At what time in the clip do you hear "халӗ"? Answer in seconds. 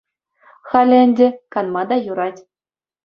0.69-0.97